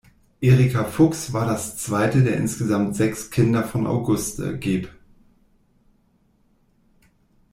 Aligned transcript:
Erika 0.41 0.83
Fuchs 0.85 1.31
war 1.31 1.45
das 1.45 1.77
zweite 1.77 2.23
der 2.23 2.35
insgesamt 2.35 2.95
sechs 2.95 3.29
Kinder 3.29 3.63
von 3.63 3.85
Auguste 3.85 4.57
geb. 4.57 4.91